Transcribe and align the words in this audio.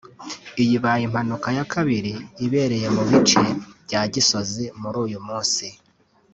Iyi 0.61 0.73
ibaye 0.79 1.03
impanuka 1.07 1.47
ya 1.57 1.65
kabiri 1.73 2.13
ibereye 2.45 2.87
mu 2.95 3.03
bice 3.09 3.43
bya 3.85 4.01
Gisozi 4.13 4.63
muri 4.81 4.97
uyu 5.05 5.19
munsi 5.27 5.65